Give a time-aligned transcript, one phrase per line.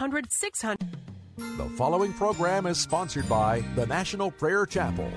[0.00, 0.78] 800 600.
[1.36, 5.12] The following program is sponsored by the National Prayer Chapel.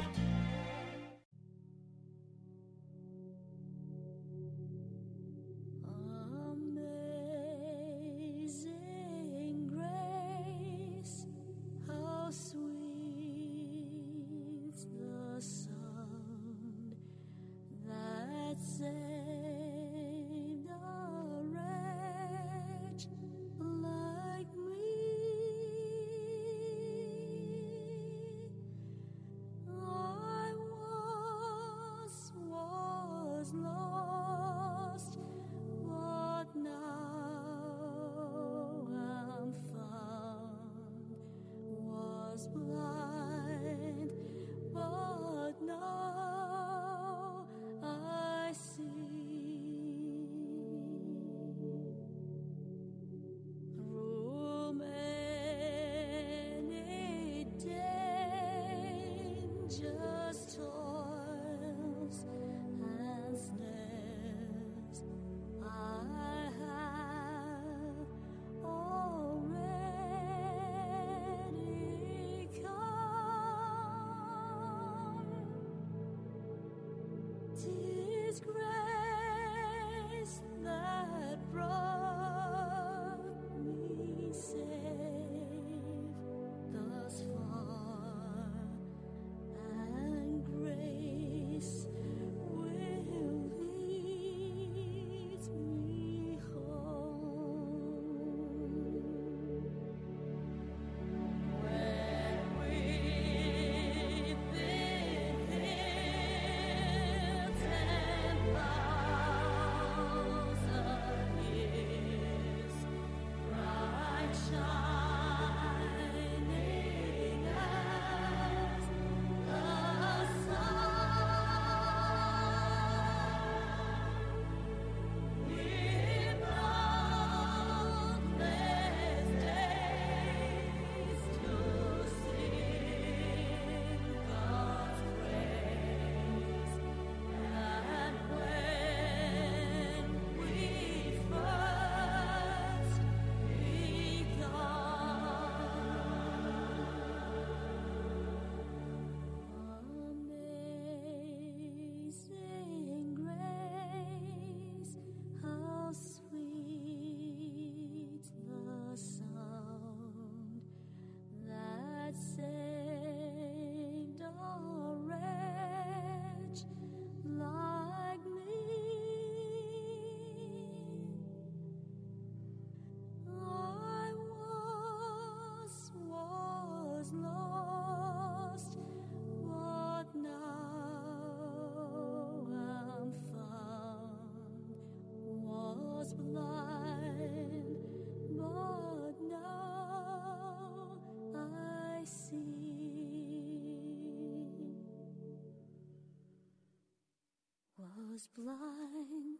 [198.37, 199.39] Blind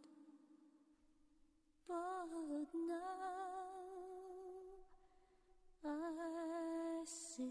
[1.87, 3.03] but now
[5.85, 7.43] I see.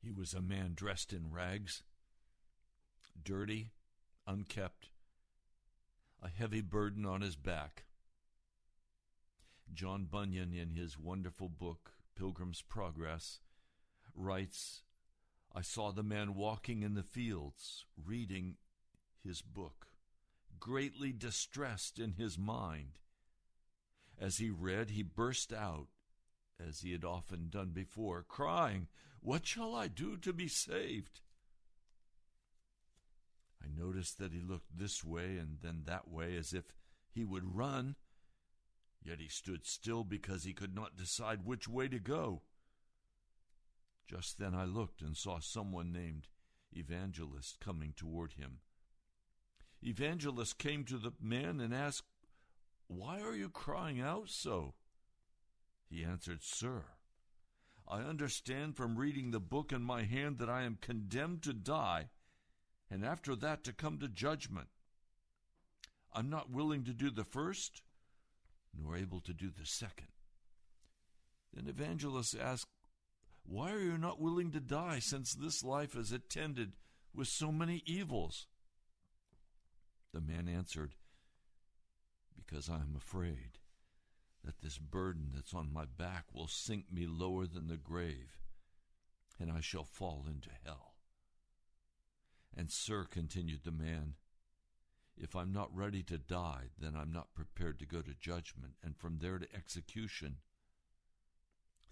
[0.00, 1.82] He was a man dressed in rags,
[3.22, 3.72] dirty,
[4.26, 4.90] unkept,
[6.22, 7.84] a heavy burden on his back.
[9.74, 13.40] John Bunyan, in his wonderful book, Pilgrim's Progress,
[14.18, 14.82] writes
[15.54, 18.56] I saw the man walking in the fields, reading
[19.24, 19.86] his book,
[20.60, 22.98] greatly distressed in his mind.
[24.18, 25.88] As he read, he burst out,
[26.60, 28.88] as he had often done before, crying,
[29.20, 31.20] What shall I do to be saved?
[33.62, 36.74] I noticed that he looked this way and then that way as if
[37.10, 37.96] he would run,
[39.02, 42.42] yet he stood still because he could not decide which way to go.
[44.08, 46.28] Just then I looked and saw someone named
[46.72, 48.60] Evangelist coming toward him.
[49.82, 52.04] evangelist came to the man and asked,
[52.86, 54.74] Why are you crying out so?
[55.90, 56.84] He answered, Sir,
[57.86, 62.08] I understand from reading the book in my hand that I am condemned to die,
[62.90, 64.68] and after that to come to judgment.
[66.12, 67.82] I'm not willing to do the first,
[68.74, 70.08] nor able to do the second.
[71.52, 72.68] Then evangelist asked,
[73.50, 76.72] Why are you not willing to die, since this life is attended
[77.14, 78.46] with so many evils?
[80.12, 80.94] The man answered,
[82.36, 83.58] Because I am afraid
[84.44, 88.38] that this burden that's on my back will sink me lower than the grave,
[89.40, 90.96] and I shall fall into hell.
[92.54, 94.14] And, sir, continued the man,
[95.16, 98.94] if I'm not ready to die, then I'm not prepared to go to judgment, and
[98.94, 100.36] from there to execution.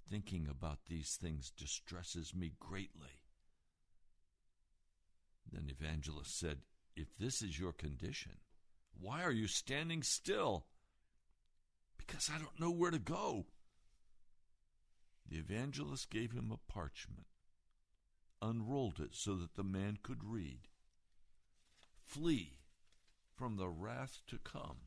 [0.08, 3.20] Thinking about these things distresses me greatly.
[5.50, 6.58] Then Evangelist said,
[6.94, 8.32] If this is your condition,
[9.00, 10.66] why are you standing still?
[11.98, 13.46] Because I don't know where to go.
[15.28, 17.26] The evangelist gave him a parchment,
[18.40, 20.68] unrolled it so that the man could read.
[22.04, 22.58] Flee
[23.34, 24.78] from the wrath to come.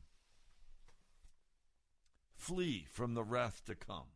[2.34, 4.06] Flee from the wrath to come.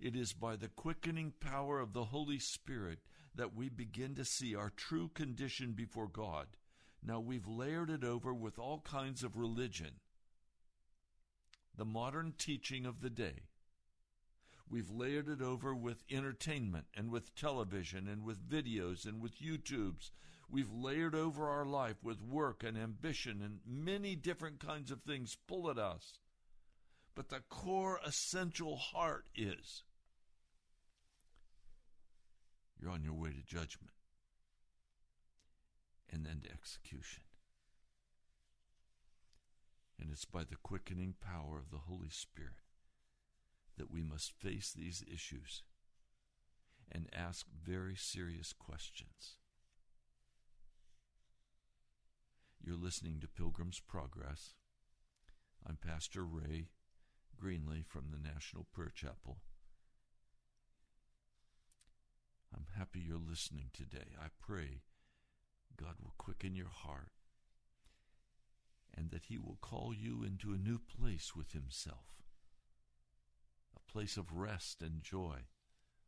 [0.00, 3.00] It is by the quickening power of the Holy Spirit
[3.34, 6.48] that we begin to see our true condition before God.
[7.02, 10.00] Now we've layered it over with all kinds of religion,
[11.76, 13.44] the modern teaching of the day.
[14.68, 20.10] We've layered it over with entertainment and with television and with videos and with YouTubes
[20.50, 25.36] We've layered over our life with work and ambition and many different kinds of things
[25.46, 26.20] pull at us.
[27.18, 29.82] But the core essential heart is
[32.80, 33.90] you're on your way to judgment
[36.08, 37.24] and then to execution.
[40.00, 42.62] And it's by the quickening power of the Holy Spirit
[43.76, 45.64] that we must face these issues
[46.92, 49.38] and ask very serious questions.
[52.64, 54.54] You're listening to Pilgrim's Progress.
[55.68, 56.68] I'm Pastor Ray
[57.42, 59.38] Greenley from the National Prayer Chapel.
[62.54, 64.14] I'm happy you're listening today.
[64.20, 64.82] I pray
[65.76, 67.12] God will quicken your heart
[68.96, 72.18] and that He will call you into a new place with Himself
[73.76, 75.36] a place of rest and joy,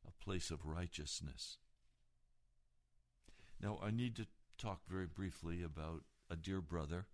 [0.06, 1.58] a place of righteousness.
[3.62, 4.26] Now, I need to
[4.58, 7.06] talk very briefly about a dear brother.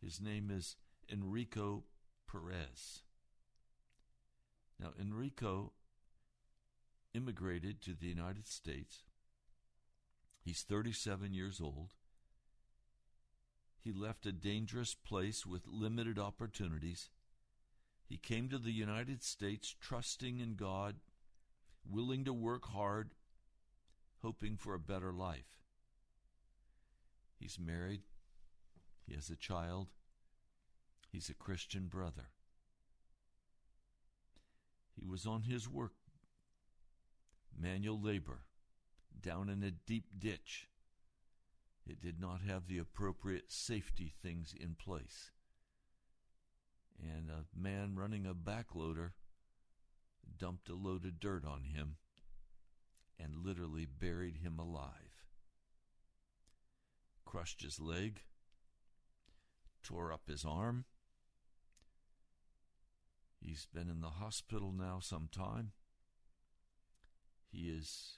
[0.00, 0.76] His name is
[1.12, 1.84] Enrico
[2.34, 3.02] Perez.
[4.80, 5.72] Now, Enrico
[7.14, 9.04] immigrated to the United States.
[10.44, 11.94] He's 37 years old.
[13.80, 17.10] He left a dangerous place with limited opportunities.
[18.08, 20.96] He came to the United States trusting in God,
[21.88, 23.10] willing to work hard,
[24.22, 25.60] hoping for a better life.
[27.38, 28.02] He's married.
[29.06, 29.88] He has a child.
[31.14, 32.30] He's a Christian brother.
[34.96, 35.94] He was on his work,
[37.56, 38.40] manual labor,
[39.20, 40.66] down in a deep ditch.
[41.86, 45.30] It did not have the appropriate safety things in place.
[46.98, 49.12] And a man running a backloader
[50.36, 51.98] dumped a load of dirt on him
[53.20, 55.14] and literally buried him alive
[57.24, 58.22] crushed his leg,
[59.84, 60.84] tore up his arm.
[63.44, 65.72] He's been in the hospital now some time.
[67.52, 68.16] He is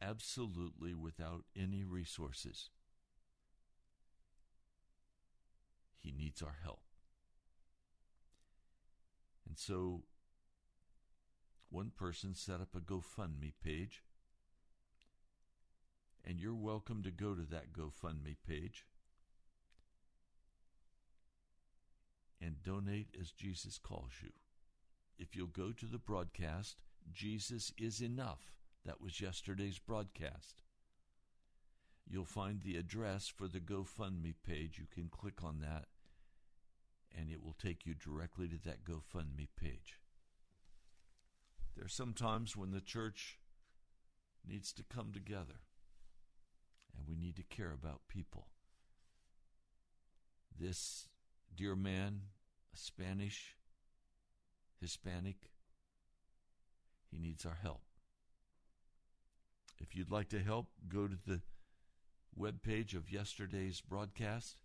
[0.00, 2.70] absolutely without any resources.
[5.98, 6.82] He needs our help.
[9.48, 10.04] And so
[11.70, 14.04] one person set up a GoFundMe page
[16.24, 18.86] and you're welcome to go to that GoFundMe page
[22.40, 24.30] and donate as Jesus calls you.
[25.18, 26.76] If you'll go to the broadcast,
[27.12, 28.52] Jesus is enough.
[28.84, 30.62] That was yesterday's broadcast.
[32.06, 34.78] You'll find the address for the GoFundMe page.
[34.78, 35.86] You can click on that,
[37.16, 39.98] and it will take you directly to that GoFundMe page.
[41.76, 43.38] There are some times when the church
[44.46, 45.60] needs to come together
[46.96, 48.48] and we need to care about people.
[50.58, 51.08] This
[51.54, 52.22] dear man,
[52.74, 53.54] a Spanish,
[54.80, 55.50] Hispanic,
[57.10, 57.82] he needs our help.
[59.78, 61.40] If you'd like to help, go to the
[62.34, 64.62] web page of yesterday's broadcast.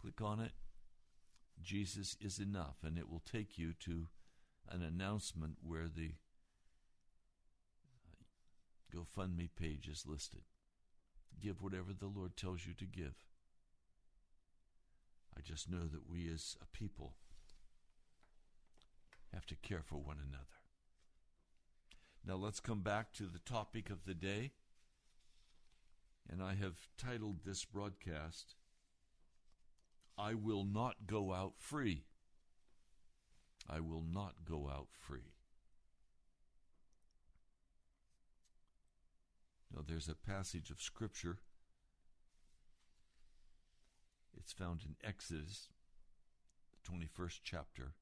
[0.00, 0.52] Click on it.
[1.62, 4.08] Jesus is enough, and it will take you to
[4.70, 6.14] an announcement where the
[8.94, 10.42] uh, GoFundMe page is listed.
[11.40, 13.14] Give whatever the Lord tells you to give.
[15.36, 17.14] I just know that we as a people
[19.34, 20.44] have to care for one another.
[22.26, 24.52] Now let's come back to the topic of the day.
[26.30, 28.54] And I have titled this broadcast,
[30.16, 32.04] I Will Not Go Out Free.
[33.68, 35.32] I will not go out free.
[39.74, 41.38] Now, there's a passage of Scripture.
[44.36, 45.68] It's found in Exodus,
[46.72, 47.94] the 21st chapter.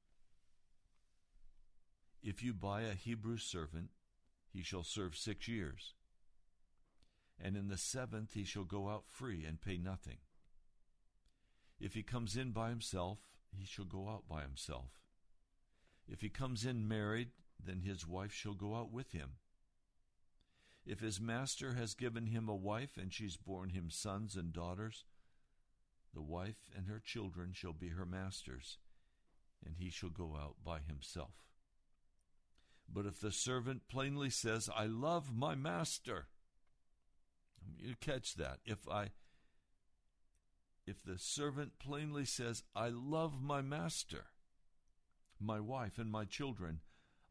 [2.23, 3.89] If you buy a Hebrew servant,
[4.49, 5.93] he shall serve six years.
[7.37, 10.19] And in the seventh he shall go out free and pay nothing.
[11.81, 13.19] If he comes in by himself,
[13.51, 15.01] he shall go out by himself.
[16.07, 17.31] If he comes in married,
[17.63, 19.31] then his wife shall go out with him.
[20.85, 25.05] If his master has given him a wife, and she's borne him sons and daughters,
[26.13, 28.77] the wife and her children shall be her master's,
[29.65, 31.31] and he shall go out by himself.
[32.91, 36.27] But if the servant plainly says, I love my master,
[37.77, 38.59] you catch that.
[38.65, 39.11] If I
[40.85, 44.25] if the servant plainly says, I love my master,
[45.39, 46.81] my wife, and my children,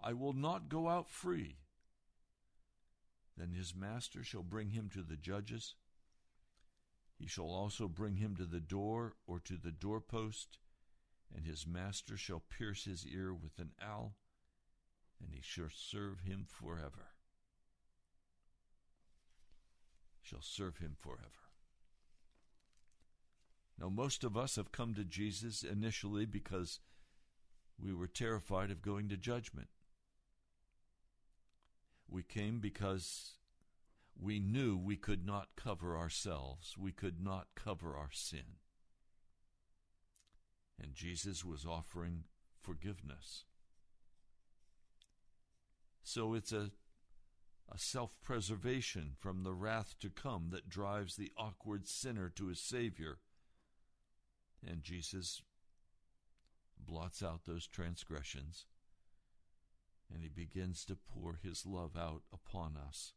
[0.00, 1.58] I will not go out free.
[3.36, 5.74] Then his master shall bring him to the judges.
[7.18, 10.58] He shall also bring him to the door or to the doorpost,
[11.34, 14.16] and his master shall pierce his ear with an awl,
[15.22, 17.12] and he shall serve him forever.
[20.20, 21.50] Shall serve him forever.
[23.78, 26.80] Now, most of us have come to Jesus initially because
[27.78, 29.68] we were terrified of going to judgment.
[32.08, 33.38] We came because
[34.20, 38.58] we knew we could not cover ourselves, we could not cover our sin.
[40.80, 42.24] And Jesus was offering
[42.60, 43.44] forgiveness.
[46.02, 46.70] So it's a,
[47.70, 52.60] a self preservation from the wrath to come that drives the awkward sinner to his
[52.60, 53.18] Savior.
[54.66, 55.42] And Jesus
[56.78, 58.66] blots out those transgressions
[60.12, 63.14] and he begins to pour his love out upon us.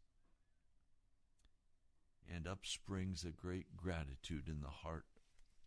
[2.33, 5.05] And up springs a great gratitude in the heart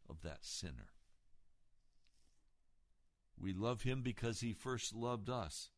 [0.09, 0.89] of that sinner.
[3.41, 5.71] We love him because he first loved us.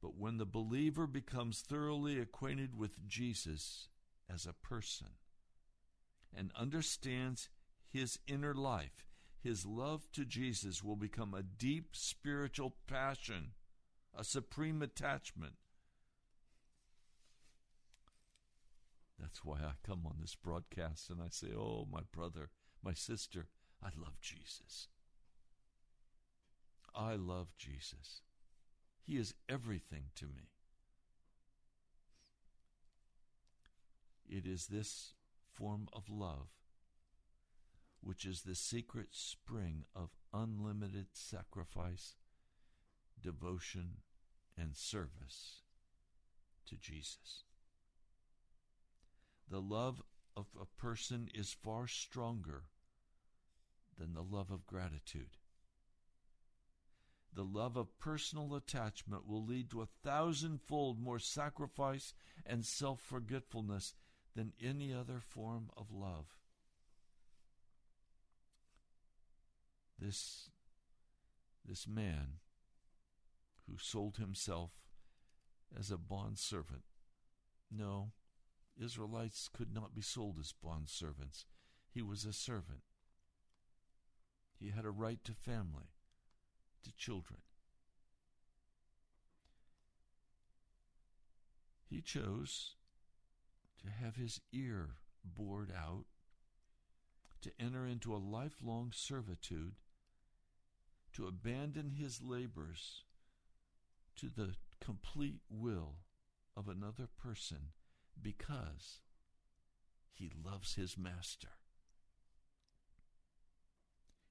[0.00, 3.88] But when the believer becomes thoroughly acquainted with Jesus
[4.32, 5.08] as a person
[6.36, 7.48] and understands
[7.88, 9.06] his inner life,
[9.42, 13.52] his love to Jesus will become a deep spiritual passion
[14.16, 15.54] a supreme attachment.
[19.18, 22.50] That's why I come on this broadcast and I say, Oh, my brother,
[22.82, 23.48] my sister,
[23.82, 24.88] I love Jesus.
[26.94, 28.22] I love Jesus.
[29.06, 30.50] He is everything to me.
[34.28, 35.14] It is this
[35.46, 36.48] form of love
[38.02, 42.14] which is the secret spring of unlimited sacrifice,
[43.20, 43.98] devotion,
[44.56, 45.62] and service
[46.66, 47.44] to Jesus.
[49.48, 50.02] The love
[50.36, 52.64] of a person is far stronger
[53.98, 55.36] than the love of gratitude.
[57.36, 62.14] The love of personal attachment will lead to a thousandfold more sacrifice
[62.46, 63.94] and self forgetfulness
[64.34, 66.38] than any other form of love.
[69.98, 70.48] This,
[71.62, 72.38] this man
[73.66, 74.70] who sold himself
[75.78, 76.84] as a bondservant.
[77.70, 78.12] No,
[78.82, 81.44] Israelites could not be sold as bondservants.
[81.92, 82.80] He was a servant.
[84.58, 85.95] He had a right to family,
[86.86, 87.40] to children.
[91.88, 92.74] He chose
[93.82, 94.90] to have his ear
[95.24, 96.04] bored out,
[97.42, 99.74] to enter into a lifelong servitude,
[101.12, 103.02] to abandon his labors
[104.16, 105.96] to the complete will
[106.56, 107.72] of another person
[108.20, 109.00] because
[110.12, 111.48] he loves his master.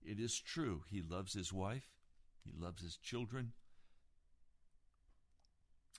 [0.01, 1.89] It is true, he loves his wife,
[2.45, 3.51] he loves his children,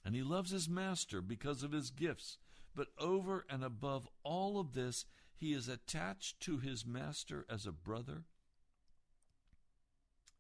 [0.05, 2.39] and he loves his master because of his gifts.
[2.75, 5.05] But over and above all of this,
[5.37, 8.25] He is attached to his master as a brother.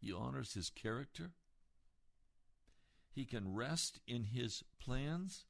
[0.00, 1.32] He honors his character.
[3.12, 5.44] He can rest in his plans.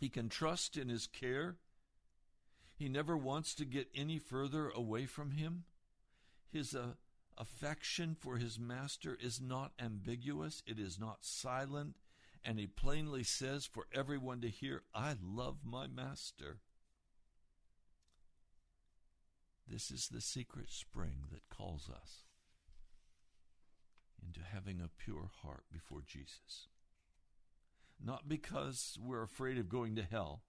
[0.00, 1.56] He can trust in his care.
[2.74, 5.64] He never wants to get any further away from him.
[6.50, 6.94] His uh,
[7.38, 11.96] affection for his master is not ambiguous, it is not silent,
[12.44, 16.58] and he plainly says for everyone to hear, I love my master.
[19.68, 22.24] This is the secret spring that calls us
[24.24, 26.68] into having a pure heart before Jesus.
[28.04, 30.42] Not because we're afraid of going to hell,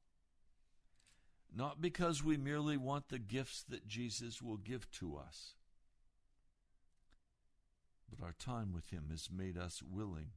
[1.56, 5.54] not because we merely want the gifts that Jesus will give to us,
[8.18, 10.32] but our time with Him has made us willing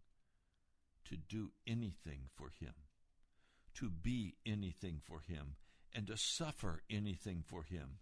[1.05, 2.75] to do anything for Him,
[3.75, 5.57] to be anything for Him,
[5.93, 7.99] and to suffer anything for Him,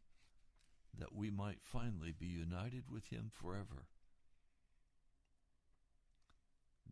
[0.97, 3.87] that we might finally be united with Him forever.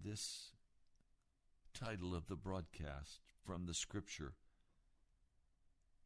[0.05, 0.51] This
[1.73, 4.35] title of the broadcast from the Scripture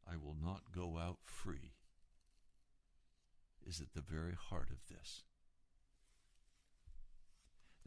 [0.09, 1.73] I will not go out free
[3.65, 5.23] is at the very heart of this.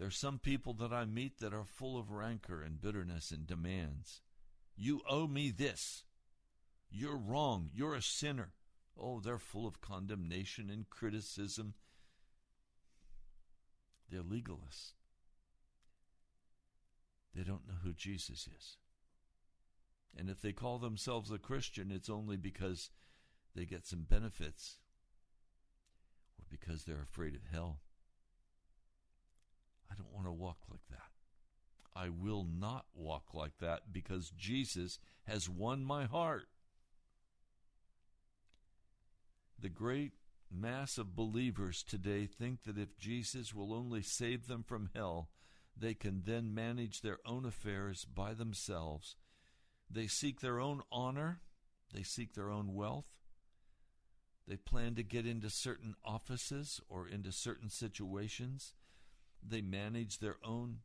[0.01, 3.47] There are some people that I meet that are full of rancor and bitterness and
[3.47, 4.23] demands.
[4.75, 6.05] You owe me this.
[6.91, 7.69] You're wrong.
[7.75, 8.55] You're a sinner.
[8.99, 11.75] Oh, they're full of condemnation and criticism.
[14.11, 14.93] They're legalists.
[17.35, 18.79] They don't know who Jesus is.
[20.17, 22.89] And if they call themselves a Christian, it's only because
[23.55, 24.79] they get some benefits
[26.39, 27.81] or because they're afraid of hell.
[29.91, 31.11] I don't want to walk like that.
[31.95, 36.49] I will not walk like that because Jesus has won my heart.
[39.59, 40.13] The great
[40.51, 45.29] mass of believers today think that if Jesus will only save them from hell,
[45.77, 49.17] they can then manage their own affairs by themselves.
[49.91, 51.41] They seek their own honor,
[51.93, 53.07] they seek their own wealth.
[54.47, 58.75] They plan to get into certain offices or into certain situations.
[59.47, 60.79] They manage their own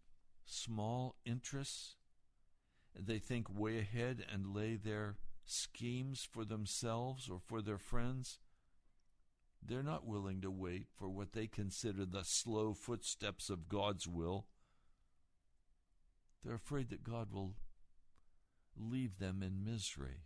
[0.46, 1.96] small interests.
[2.98, 8.40] They think way ahead and lay their schemes for themselves or for their friends.
[9.62, 14.46] They're not willing to wait for what they consider the slow footsteps of God's will.
[16.44, 17.56] They're afraid that God will
[18.78, 20.22] leave them in misery.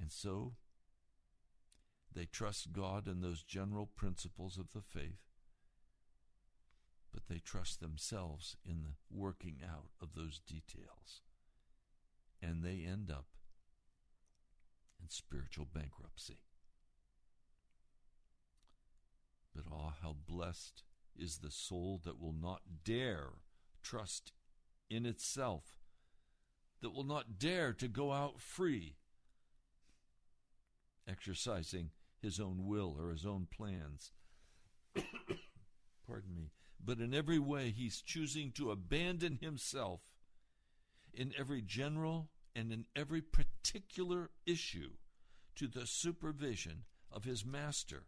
[0.00, 0.54] And so
[2.14, 5.29] they trust God and those general principles of the faith
[7.12, 11.22] but they trust themselves in the working out of those details.
[12.42, 13.26] And they end up
[15.02, 16.38] in spiritual bankruptcy.
[19.54, 20.84] But ah, how blessed
[21.18, 23.30] is the soul that will not dare
[23.82, 24.32] trust
[24.88, 25.80] in itself,
[26.80, 28.96] that will not dare to go out free,
[31.08, 31.90] exercising
[32.22, 34.12] his own will or his own plans.
[36.06, 36.50] Pardon me
[36.84, 40.00] but in every way he's choosing to abandon himself
[41.12, 44.90] in every general and in every particular issue
[45.56, 48.04] to the supervision of his master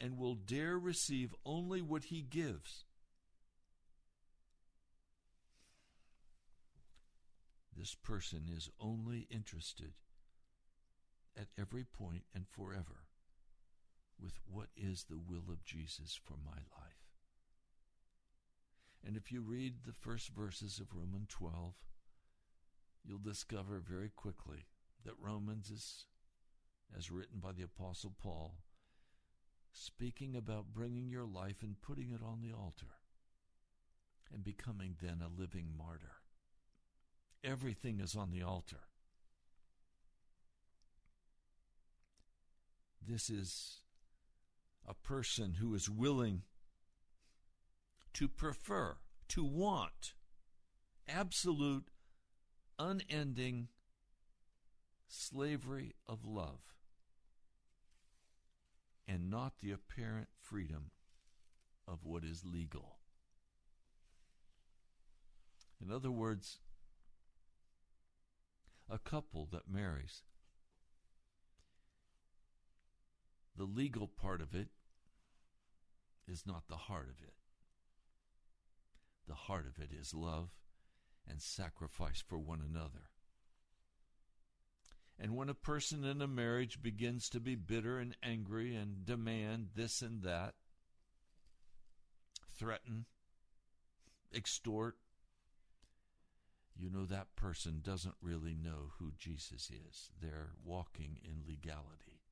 [0.00, 2.84] and will dare receive only what he gives.
[7.76, 9.92] This person is only interested
[11.36, 13.06] at every point and forever
[14.20, 17.11] with what is the will of Jesus for my life.
[19.04, 21.74] And if you read the first verses of Romans 12,
[23.04, 24.66] you'll discover very quickly
[25.04, 26.06] that Romans is,
[26.96, 28.54] as written by the Apostle Paul,
[29.72, 32.94] speaking about bringing your life and putting it on the altar
[34.32, 36.12] and becoming then a living martyr.
[37.42, 38.80] Everything is on the altar.
[43.04, 43.78] This is
[44.86, 46.42] a person who is willing
[48.14, 48.96] to prefer,
[49.28, 50.14] to want
[51.08, 51.88] absolute,
[52.78, 53.68] unending
[55.08, 56.60] slavery of love
[59.06, 60.90] and not the apparent freedom
[61.86, 62.98] of what is legal.
[65.84, 66.60] In other words,
[68.88, 70.22] a couple that marries,
[73.56, 74.68] the legal part of it
[76.28, 77.34] is not the heart of it.
[79.28, 80.50] The heart of it is love
[81.28, 83.10] and sacrifice for one another.
[85.18, 89.68] And when a person in a marriage begins to be bitter and angry and demand
[89.74, 90.54] this and that,
[92.56, 93.06] threaten,
[94.34, 94.96] extort,
[96.76, 100.10] you know that person doesn't really know who Jesus is.
[100.20, 102.22] They're walking in legality.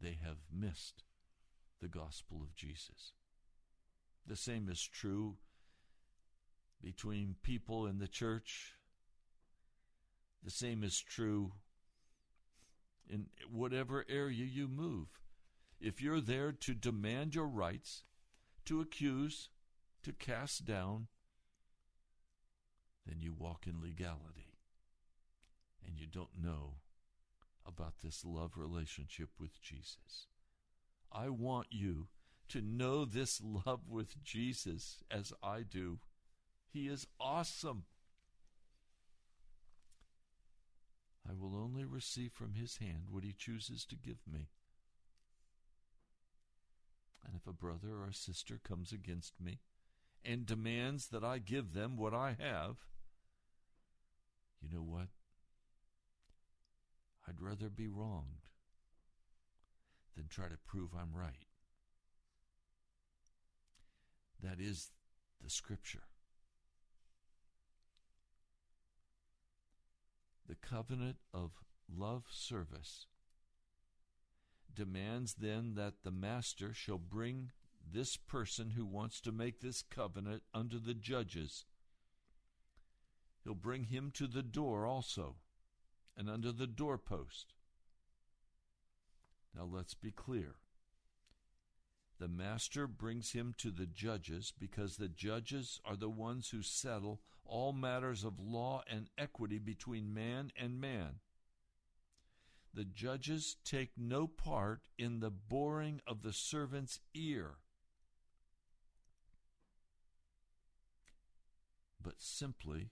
[0.00, 1.04] They have missed
[1.80, 3.12] the gospel of Jesus.
[4.26, 5.36] The same is true
[6.82, 8.74] between people in the church.
[10.42, 11.52] The same is true
[13.08, 15.08] in whatever area you move.
[15.80, 18.04] If you're there to demand your rights,
[18.66, 19.50] to accuse,
[20.02, 21.08] to cast down,
[23.06, 24.54] then you walk in legality.
[25.86, 26.76] And you don't know
[27.66, 30.28] about this love relationship with Jesus.
[31.12, 32.08] I want you
[32.48, 35.98] to know this love with Jesus as I do.
[36.72, 37.84] He is awesome.
[41.28, 44.48] I will only receive from his hand what he chooses to give me.
[47.24, 49.60] And if a brother or a sister comes against me
[50.24, 52.76] and demands that I give them what I have,
[54.60, 55.08] you know what?
[57.26, 58.48] I'd rather be wronged
[60.14, 61.46] than try to prove I'm right.
[64.44, 64.90] That is
[65.42, 66.02] the scripture.
[70.46, 71.52] The covenant of
[71.88, 73.06] love service
[74.74, 77.52] demands then that the master shall bring
[77.90, 81.64] this person who wants to make this covenant unto the judges.
[83.44, 85.36] He'll bring him to the door also,
[86.18, 87.54] and under the doorpost.
[89.56, 90.56] Now let's be clear.
[92.18, 97.20] The master brings him to the judges because the judges are the ones who settle
[97.44, 101.20] all matters of law and equity between man and man.
[102.72, 107.58] The judges take no part in the boring of the servant's ear,
[112.02, 112.90] but simply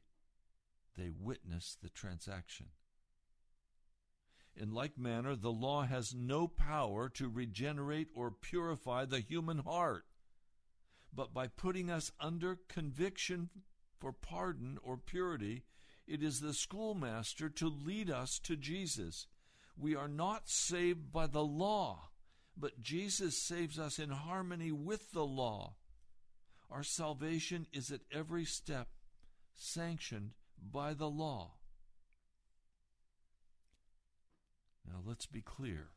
[0.96, 2.66] they witness the transaction.
[4.54, 10.04] In like manner, the law has no power to regenerate or purify the human heart,
[11.14, 13.50] but by putting us under conviction
[13.98, 15.64] for pardon or purity,
[16.06, 19.26] it is the schoolmaster to lead us to Jesus.
[19.76, 22.10] We are not saved by the law,
[22.56, 25.76] but Jesus saves us in harmony with the law.
[26.70, 28.88] Our salvation is at every step
[29.54, 31.52] sanctioned by the law.
[34.86, 35.88] Now let's be clear.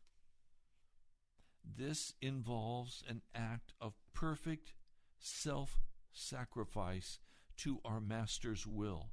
[1.64, 4.74] This involves an act of perfect
[5.20, 5.80] self
[6.12, 7.20] sacrifice
[7.58, 9.10] to our Master's will.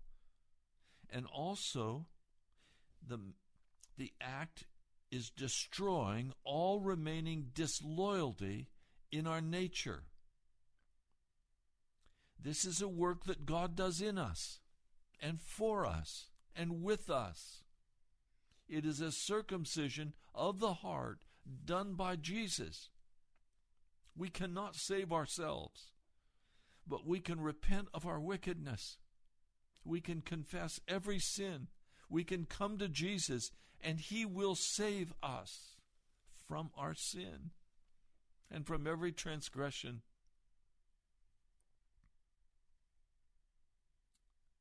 [1.11, 2.06] And also,
[3.06, 3.18] the,
[3.96, 4.64] the act
[5.11, 8.68] is destroying all remaining disloyalty
[9.11, 10.04] in our nature.
[12.42, 14.58] This is a work that God does in us
[15.20, 17.62] and for us and with us.
[18.72, 21.26] It is a circumcision of the heart
[21.66, 22.88] done by Jesus.
[24.16, 25.90] We cannot save ourselves,
[26.87, 28.96] but we can repent of our wickedness.
[29.85, 31.66] We can confess every sin.
[32.08, 35.76] We can come to Jesus, and He will save us
[36.48, 37.50] from our sin
[38.50, 40.00] and from every transgression.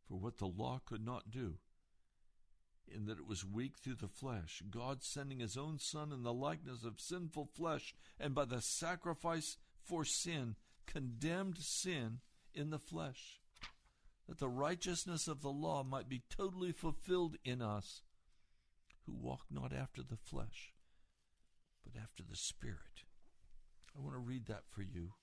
[0.05, 1.59] For what the law could not do,
[2.87, 6.33] in that it was weak through the flesh, God sending his own Son in the
[6.33, 12.19] likeness of sinful flesh, and by the sacrifice for sin, condemned sin
[12.53, 13.39] in the flesh,
[14.27, 18.01] that the righteousness of the law might be totally fulfilled in us,
[19.05, 20.73] who walk not after the flesh,
[21.83, 23.05] but after the Spirit.
[23.97, 25.13] I want to read that for you.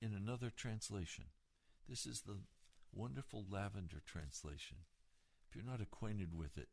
[0.00, 1.24] In another translation,
[1.88, 2.36] this is the
[2.92, 4.78] wonderful lavender translation.
[5.48, 6.68] If you're not acquainted with it,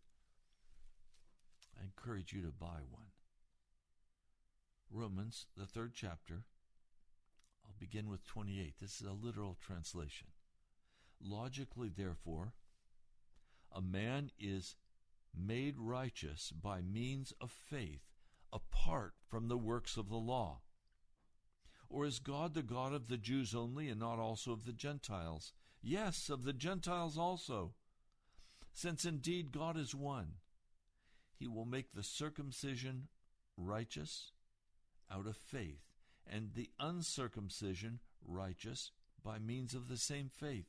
[1.80, 3.08] I encourage you to buy one.
[4.92, 6.46] Romans, the third chapter,
[7.66, 8.76] I'll begin with 28.
[8.80, 10.28] This is a literal translation.
[11.22, 12.54] Logically, therefore,
[13.72, 14.76] a man is
[15.38, 18.04] made righteous by means of faith
[18.54, 20.62] apart from the works of the law.
[21.90, 25.54] Or is God the God of the Jews only and not also of the Gentiles?
[25.88, 27.76] Yes, of the Gentiles also.
[28.74, 30.34] Since indeed God is one,
[31.38, 33.08] he will make the circumcision
[33.56, 34.32] righteous
[35.12, 35.84] out of faith,
[36.26, 38.94] and the uncircumcision righteous
[39.24, 40.66] by means of the same faith.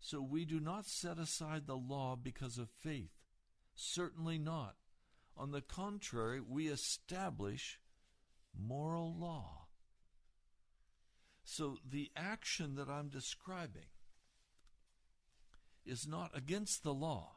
[0.00, 3.12] So we do not set aside the law because of faith.
[3.74, 4.76] Certainly not.
[5.36, 7.78] On the contrary, we establish
[8.58, 9.66] moral law.
[11.44, 13.88] So the action that I'm describing
[15.84, 17.36] is not against the law.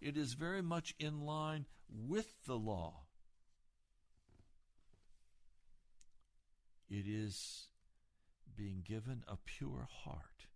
[0.00, 3.02] It is very much in line with the law.
[6.90, 7.68] It is
[8.56, 10.46] being given a pure heart.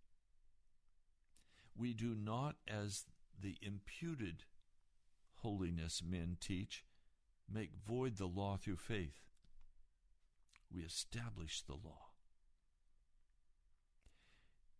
[1.75, 3.05] We do not, as
[3.39, 4.43] the imputed
[5.35, 6.83] holiness men teach,
[7.51, 9.21] make void the law through faith.
[10.71, 12.09] We establish the law.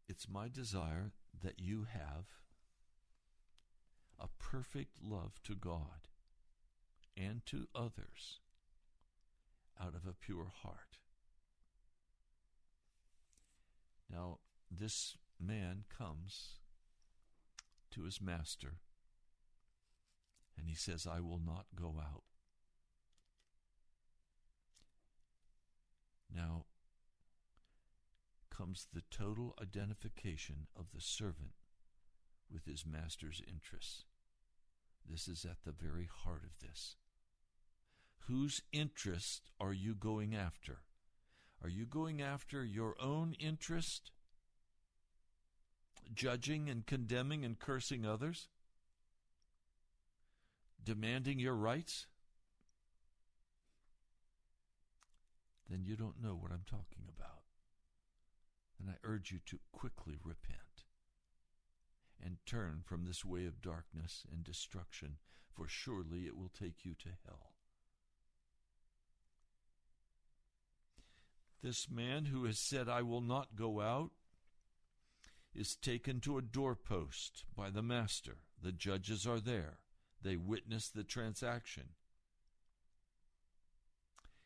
[0.08, 1.12] It's my desire
[1.43, 2.26] that you have
[4.20, 6.08] a perfect love to God
[7.15, 8.39] and to others
[9.80, 11.00] out of a pure heart.
[14.10, 14.39] Now,
[14.72, 16.60] this man comes
[17.91, 18.80] to his master
[20.58, 22.24] and he says, I will not go out.
[26.34, 26.65] Now
[28.58, 31.52] comes the total identification of the servant
[32.52, 34.06] with his master's interests.
[35.10, 36.96] This is at the very heart of this.
[38.28, 40.80] Whose interest are you going after?
[41.63, 44.12] Are you going after your own interest?
[46.13, 48.48] Judging and condemning and cursing others?
[50.84, 52.08] Demanding your rights?
[55.70, 57.37] Then you don't know what I'm talking about.
[58.80, 60.86] And I urge you to quickly repent
[62.24, 65.18] and turn from this way of darkness and destruction,
[65.54, 67.54] for surely it will take you to hell.
[71.63, 74.12] This man who has said, I will not go out,
[75.56, 78.38] is taken to a doorpost by the master.
[78.62, 79.80] The judges are there,
[80.22, 81.90] they witness the transaction.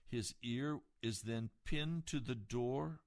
[0.10, 3.00] His ear is then pinned to the door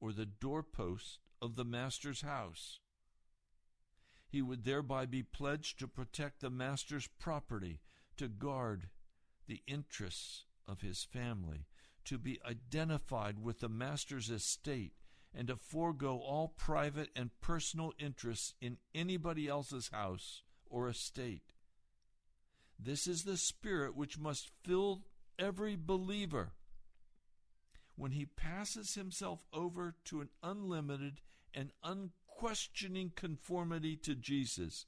[0.00, 2.80] or the doorpost of the master's house.
[4.28, 7.80] He would thereby be pledged to protect the master's property,
[8.16, 8.88] to guard
[9.46, 11.66] the interests of his family,
[12.04, 14.92] to be identified with the master's estate,
[15.34, 21.52] and to forego all private and personal interests in anybody else's house or estate.
[22.78, 25.02] This is the spirit which must fill
[25.38, 26.52] every believer
[27.96, 31.20] when he passes himself over to an unlimited
[31.54, 34.86] and unquestioning conformity to Jesus.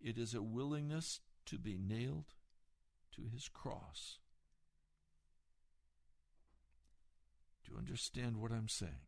[0.00, 2.32] It is a willingness to be nailed
[3.14, 4.18] to his cross.
[7.64, 9.06] Do you understand what I'm saying?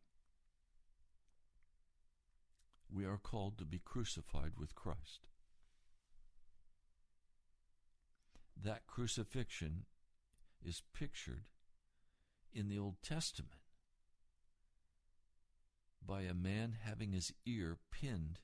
[2.94, 5.26] We are called to be crucified with Christ.
[8.62, 9.86] That crucifixion
[10.62, 11.44] is pictured
[12.52, 13.60] in the Old Testament
[16.06, 18.40] by a man having his ear pinned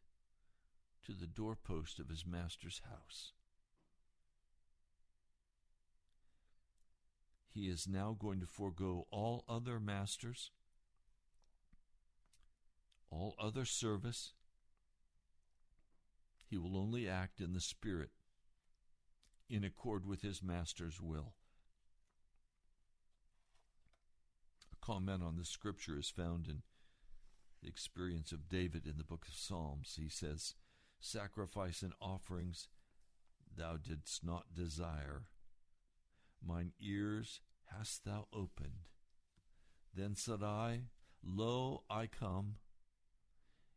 [1.04, 3.32] to the doorpost of his master's house.
[7.48, 10.52] He is now going to forego all other masters,
[13.10, 14.34] all other service.
[16.46, 18.10] He will only act in the Spirit
[19.50, 21.32] in accord with his master's will.
[24.88, 26.62] Comment on this scripture is found in
[27.62, 29.98] the experience of David in the book of Psalms.
[30.01, 30.55] He says,
[30.98, 32.68] Sacrifice and offerings
[33.55, 35.24] thou didst not desire,
[36.42, 37.40] mine ears
[37.77, 38.88] hast thou opened.
[39.94, 40.85] Then said I,
[41.22, 42.55] Lo, I come.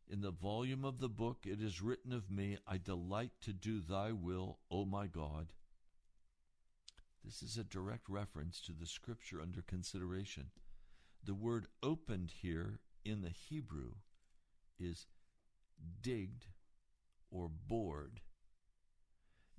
[0.08, 3.80] In the volume of the book it is written of me, I delight to do
[3.80, 5.48] thy will, O my God.
[7.22, 10.46] This is a direct reference to the scripture under consideration.
[11.24, 13.92] The word opened here in the Hebrew
[14.78, 15.06] is
[16.00, 16.46] digged
[17.30, 18.20] or bored.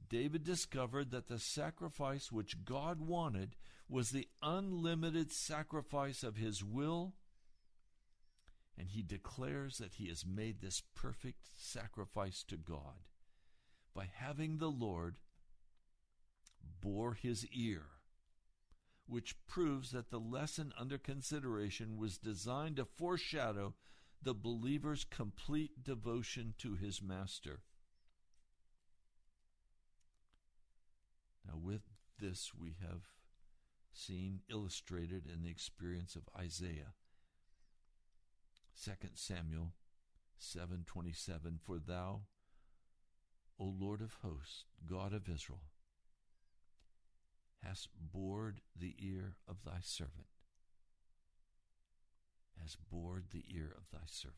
[0.10, 3.56] David discovered that the sacrifice which God wanted
[3.90, 7.14] was the unlimited sacrifice of his will,
[8.78, 13.08] and he declares that he has made this perfect sacrifice to God
[13.94, 15.18] by having the Lord
[16.82, 17.84] bore his ear
[19.08, 23.74] which proves that the lesson under consideration was designed to foreshadow
[24.22, 27.60] the believer's complete devotion to his master.
[31.46, 31.82] Now, with
[32.20, 33.02] this, we have
[33.92, 36.94] seen illustrated in the experience of Isaiah.
[38.82, 39.74] 2 Samuel
[40.40, 42.22] 7:27 For thou,
[43.60, 45.62] O Lord of hosts, God of Israel,
[47.64, 50.28] hast bored the ear of thy servant,
[52.62, 54.38] has bored the ear of thy servant.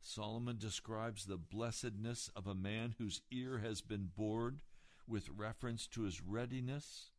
[0.00, 4.60] Solomon describes the blessedness of a man whose ear has been bored
[5.06, 7.10] with reference to his readiness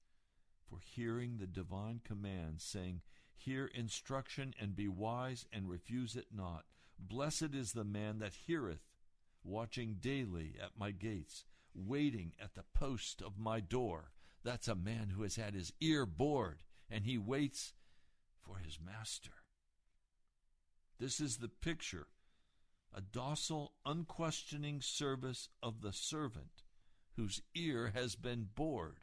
[0.69, 3.01] for hearing the divine command, saying,
[3.35, 6.65] Hear instruction and be wise and refuse it not.
[6.99, 8.81] Blessed is the man that heareth,
[9.43, 11.45] watching daily at my gates,
[11.77, 14.11] waiting at the post of my door.
[14.43, 17.73] That's a man who has had his ear bored and he waits
[18.41, 19.31] for his master.
[20.99, 22.07] This is the picture
[22.93, 26.63] a docile, unquestioning service of the servant
[27.15, 29.01] whose ear has been bored.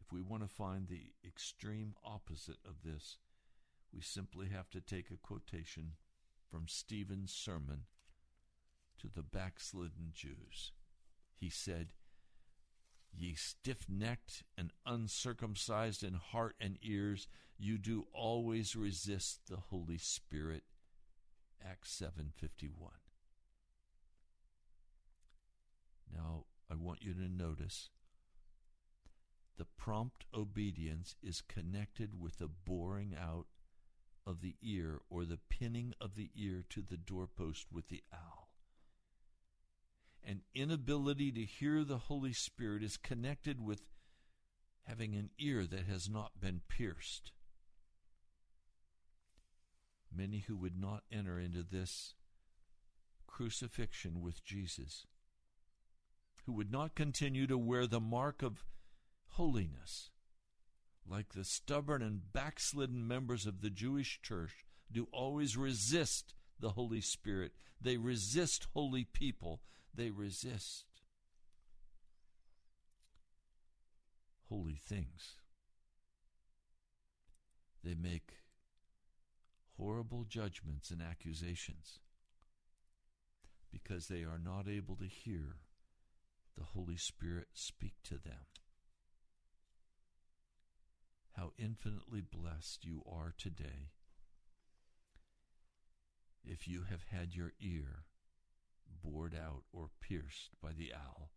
[0.00, 3.18] If we want to find the extreme opposite of this,
[3.92, 5.92] we simply have to take a quotation
[6.50, 7.82] from Stephen's sermon
[9.00, 10.72] to the backslidden Jews.
[11.38, 11.92] He said,
[13.12, 19.98] Ye stiff necked and uncircumcised in heart and ears, you do always resist the Holy
[19.98, 20.64] Spirit.
[21.64, 22.70] Acts 7:51.
[26.12, 27.90] Now, I want you to notice
[29.56, 33.46] the prompt obedience is connected with the boring out
[34.26, 38.47] of the ear or the pinning of the ear to the doorpost with the awl.
[40.24, 43.82] An inability to hear the Holy Spirit is connected with
[44.84, 47.32] having an ear that has not been pierced.
[50.14, 52.14] Many who would not enter into this
[53.26, 55.06] crucifixion with Jesus,
[56.44, 58.64] who would not continue to wear the mark of
[59.32, 60.10] holiness,
[61.06, 67.00] like the stubborn and backslidden members of the Jewish church, do always resist the Holy
[67.00, 67.52] Spirit.
[67.80, 69.60] They resist holy people.
[69.98, 70.84] They resist
[74.48, 75.34] holy things.
[77.82, 78.34] They make
[79.76, 81.98] horrible judgments and accusations
[83.72, 85.56] because they are not able to hear
[86.56, 88.46] the Holy Spirit speak to them.
[91.32, 93.90] How infinitely blessed you are today
[96.44, 98.04] if you have had your ear
[99.02, 101.30] bored out or pierced by the awl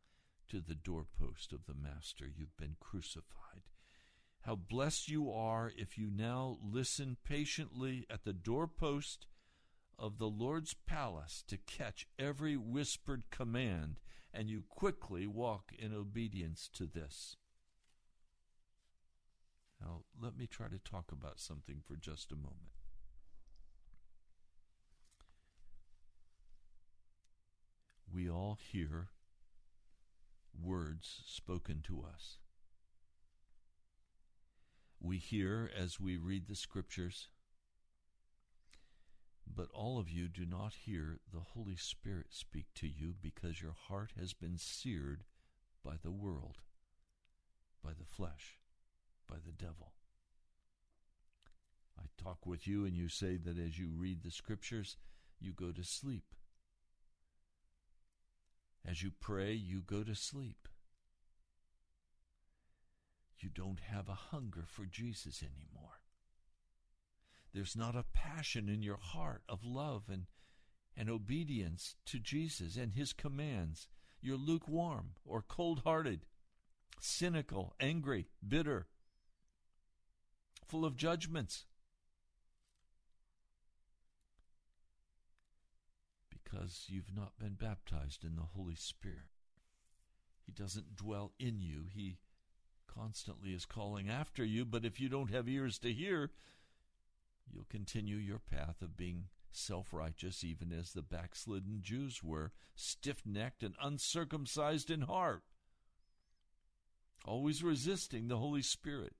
[0.49, 2.25] to the doorpost of the Master.
[2.27, 3.69] You've been crucified.
[4.41, 9.27] How blessed you are if you now listen patiently at the doorpost
[9.99, 13.99] of the Lord's palace to catch every whispered command,
[14.33, 17.35] and you quickly walk in obedience to this.
[19.79, 22.80] Now, let me try to talk about something for just a moment.
[28.13, 29.09] We all hear
[30.61, 32.39] words spoken to us.
[34.99, 37.29] We hear as we read the scriptures,
[39.47, 43.75] but all of you do not hear the Holy Spirit speak to you because your
[43.87, 45.23] heart has been seared
[45.83, 46.57] by the world,
[47.83, 48.59] by the flesh,
[49.27, 49.93] by the devil.
[51.97, 54.97] I talk with you, and you say that as you read the scriptures,
[55.39, 56.35] you go to sleep.
[58.85, 60.67] As you pray, you go to sleep.
[63.39, 66.01] You don't have a hunger for Jesus anymore.
[67.53, 70.25] There's not a passion in your heart of love and,
[70.95, 73.87] and obedience to Jesus and his commands.
[74.21, 76.25] You're lukewarm or cold hearted,
[76.99, 78.87] cynical, angry, bitter,
[80.67, 81.65] full of judgments.
[86.51, 89.29] Because you've not been baptized in the Holy Spirit.
[90.45, 92.17] He doesn't dwell in you, He
[92.87, 96.31] constantly is calling after you, but if you don't have ears to hear,
[97.49, 103.21] you'll continue your path of being self righteous, even as the backslidden Jews were, stiff
[103.25, 105.43] necked and uncircumcised in heart,
[107.23, 109.13] always resisting the Holy Spirit.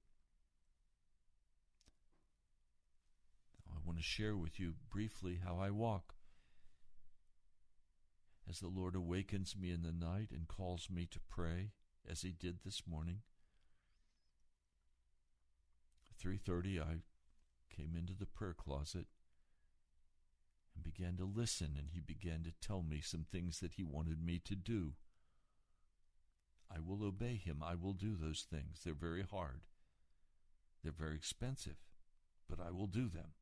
[3.65, 6.15] Now, I want to share with you briefly how I walk
[8.51, 11.71] as the Lord awakens me in the night and calls me to pray
[12.07, 13.21] as he did this morning.
[16.21, 17.01] 3:30 I
[17.69, 19.07] came into the prayer closet
[20.75, 24.21] and began to listen and he began to tell me some things that he wanted
[24.21, 24.95] me to do.
[26.69, 27.63] I will obey him.
[27.63, 28.81] I will do those things.
[28.83, 29.61] They're very hard.
[30.83, 31.77] They're very expensive,
[32.49, 33.33] but I will do them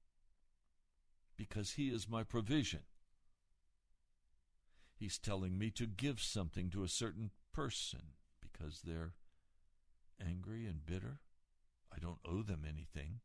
[1.40, 2.82] because He is my provision.
[5.00, 8.02] He's telling me to give something to a certain person
[8.42, 9.14] because they're
[10.22, 11.22] angry and bitter.
[11.96, 13.22] I don't owe them anything,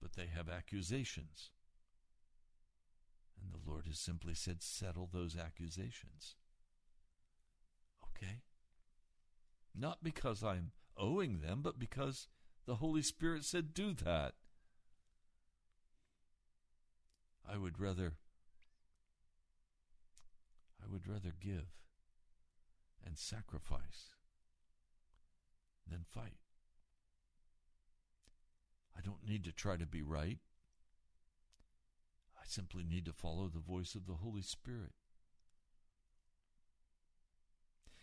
[0.00, 1.50] but they have accusations.
[3.38, 6.36] And the Lord has simply said, settle those accusations.
[8.02, 8.40] Okay?
[9.78, 12.28] Not because I'm owing them, but because
[12.64, 14.32] the Holy Spirit said, do that.
[17.46, 18.14] I would rather
[20.86, 21.66] I would rather give
[23.04, 24.14] and sacrifice
[25.88, 26.38] than fight.
[28.96, 30.38] I don't need to try to be right.
[32.38, 34.92] I simply need to follow the voice of the Holy Spirit.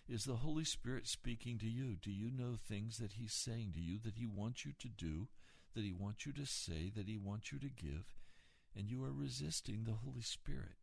[0.07, 1.95] Is the Holy Spirit speaking to you?
[1.95, 5.29] Do you know things that He's saying to you that He wants you to do,
[5.73, 8.13] that He wants you to say, that He wants you to give,
[8.75, 10.75] and you are resisting the Holy Spirit?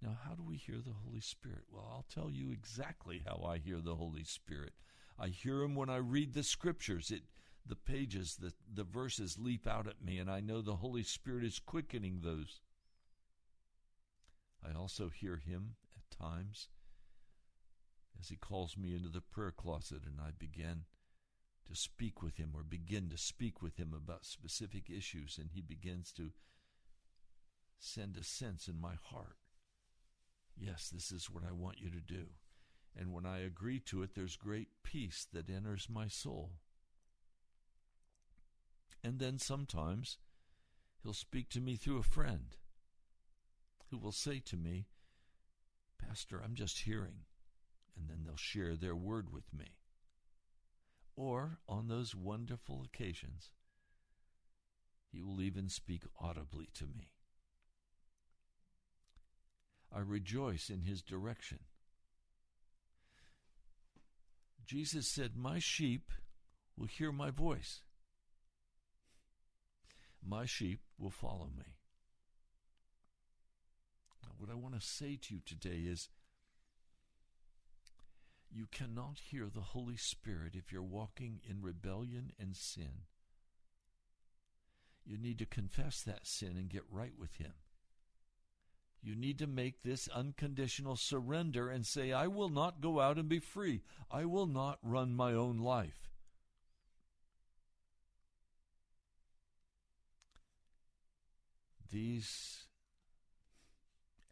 [0.00, 1.64] Now, how do we hear the Holy Spirit?
[1.72, 4.74] Well, I'll tell you exactly how I hear the Holy Spirit.
[5.18, 7.10] I hear him when I read the scriptures.
[7.10, 7.22] It
[7.66, 11.44] the pages, the, the verses leap out at me, and I know the Holy Spirit
[11.44, 12.60] is quickening those.
[14.66, 16.68] I also hear him at times
[18.18, 20.84] as he calls me into the prayer closet and I begin
[21.66, 25.60] to speak with him or begin to speak with him about specific issues, and he
[25.60, 26.32] begins to
[27.78, 29.36] send a sense in my heart
[30.58, 32.26] Yes, this is what I want you to do.
[32.96, 36.52] And when I agree to it, there's great peace that enters my soul.
[39.04, 40.18] And then sometimes
[41.02, 42.56] he'll speak to me through a friend
[43.90, 44.86] who will say to me,
[45.98, 47.24] Pastor, I'm just hearing.
[47.96, 49.76] And then they'll share their word with me.
[51.16, 53.50] Or on those wonderful occasions,
[55.10, 57.10] he will even speak audibly to me.
[59.94, 61.60] I rejoice in his direction.
[64.66, 66.12] Jesus said, My sheep
[66.76, 67.80] will hear my voice.
[70.22, 71.76] My sheep will follow me.
[74.22, 76.10] Now, what I want to say to you today is
[78.50, 83.04] you cannot hear the Holy Spirit if you're walking in rebellion and sin.
[85.04, 87.54] You need to confess that sin and get right with Him.
[89.02, 93.28] You need to make this unconditional surrender and say, I will not go out and
[93.28, 93.82] be free.
[94.10, 96.10] I will not run my own life.
[101.90, 102.66] These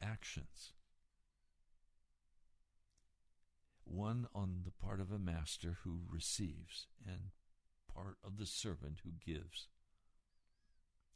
[0.02, 0.72] actions,
[3.84, 7.30] one on the part of a master who receives, and
[7.92, 9.68] part of the servant who gives.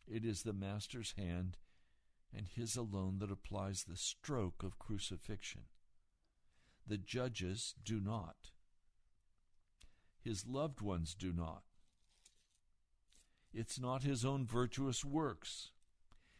[0.08, 1.58] It is the master's hand
[2.36, 5.62] and his alone that applies the stroke of crucifixion.
[6.86, 8.50] The judges do not.
[10.22, 11.62] His loved ones do not.
[13.52, 15.70] It's not his own virtuous works.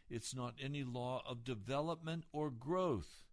[0.09, 3.23] It's not any law of development or growth.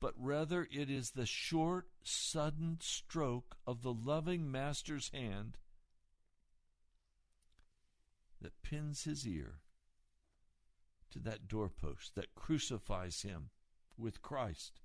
[0.00, 5.58] But rather it is the short, sudden stroke of the loving Master's hand
[8.40, 9.60] that pins his ear
[11.14, 13.50] to that doorpost that crucifies him
[13.96, 14.80] with Christ.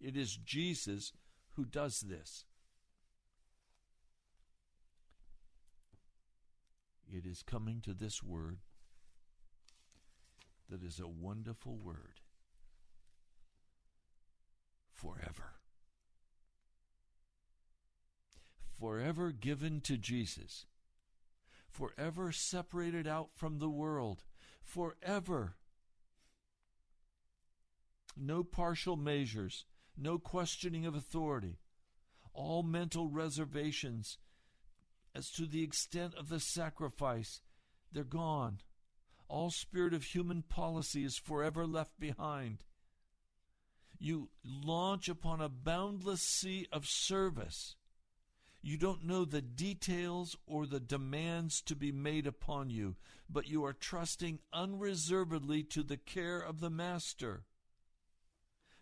[0.00, 1.12] It is Jesus
[1.54, 2.44] who does this.
[7.12, 8.58] It is coming to this word
[10.70, 12.20] that is a wonderful word
[14.92, 15.54] forever.
[18.78, 20.66] Forever given to Jesus,
[21.68, 24.22] forever separated out from the world
[24.66, 25.56] forever.
[28.16, 29.64] No partial measures,
[29.96, 31.58] no questioning of authority,
[32.32, 34.18] all mental reservations
[35.14, 37.40] as to the extent of the sacrifice,
[37.90, 38.58] they're gone.
[39.28, 42.64] All spirit of human policy is forever left behind.
[43.98, 47.76] You launch upon a boundless sea of service
[48.66, 52.96] you don't know the details or the demands to be made upon you,
[53.30, 57.44] but you are trusting unreservedly to the care of the Master.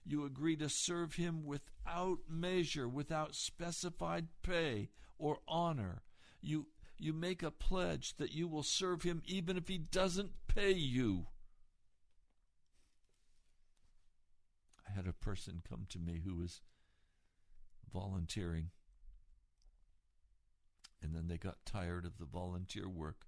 [0.02, 6.00] You agree to serve him without measure, without specified pay or honor.
[6.40, 10.72] You, you make a pledge that you will serve him even if he doesn't pay
[10.72, 11.26] you.
[14.88, 16.62] I had a person come to me who was
[17.92, 18.70] volunteering
[21.04, 23.26] and then they got tired of the volunteer work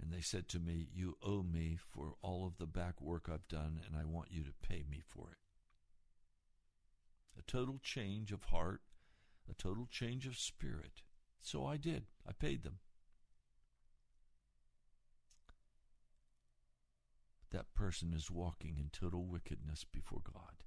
[0.00, 3.46] And they said to me, You owe me for all of the back work I've
[3.48, 5.38] done, and I want you to pay me for it.
[7.38, 8.82] A total change of heart,
[9.50, 11.02] a total change of spirit.
[11.40, 12.06] So I did.
[12.28, 12.78] I paid them.
[17.50, 20.64] That person is walking in total wickedness before God.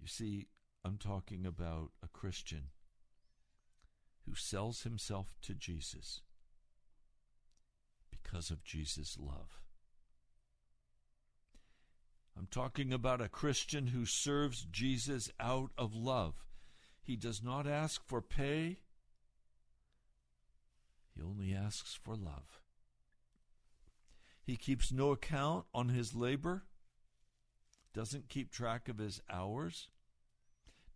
[0.00, 0.48] You see,
[0.84, 2.70] I'm talking about a Christian
[4.26, 6.22] who sells himself to Jesus
[8.10, 9.60] because of Jesus' love.
[12.36, 16.34] I'm talking about a Christian who serves Jesus out of love.
[17.02, 18.78] He does not ask for pay,
[21.14, 22.60] he only asks for love.
[24.42, 26.64] He keeps no account on his labor,
[27.92, 29.88] doesn't keep track of his hours,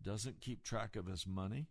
[0.03, 1.67] doesn't keep track of his money.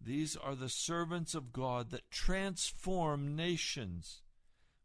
[0.00, 4.22] These are the servants of God that transform nations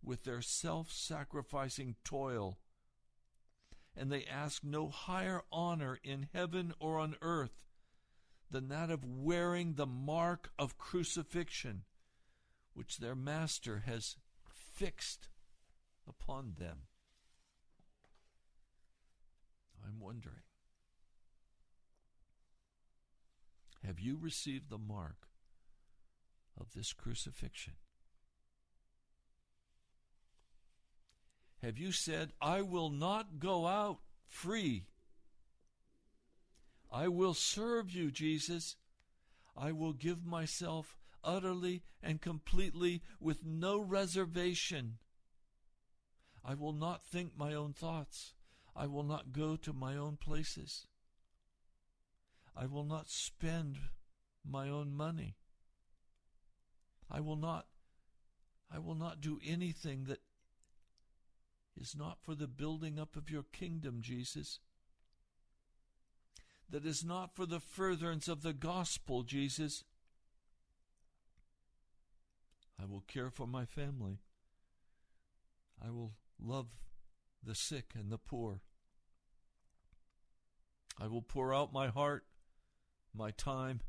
[0.04, 2.58] with their self sacrificing toil.
[3.95, 7.66] And they ask no higher honor in heaven or on earth
[8.49, 11.84] than that of wearing the mark of crucifixion,
[12.74, 14.16] which their master has
[14.54, 15.28] fixed
[16.08, 16.78] upon them.
[19.86, 20.43] I'm wondering
[23.86, 25.28] have you received the mark
[26.60, 27.74] of this crucifixion?
[31.62, 34.86] Have you said, I will not go out free?
[36.92, 38.76] I will serve you, Jesus.
[39.56, 44.98] I will give myself utterly and completely with no reservation.
[46.44, 48.34] I will not think my own thoughts.
[48.76, 50.88] I will not go to my own places.
[52.56, 53.78] I will not spend
[54.45, 55.36] my own money.
[57.10, 57.68] I will not
[58.74, 60.22] I will not do anything that
[61.80, 64.60] is not for the building up of your kingdom, Jesus.
[66.70, 69.84] That is not for the furtherance of the gospel, Jesus.
[72.82, 74.20] I will care for my family.
[75.84, 76.68] I will love
[77.43, 78.62] the sick and the poor.
[80.99, 82.26] I will pour out my heart,
[83.16, 83.82] my time,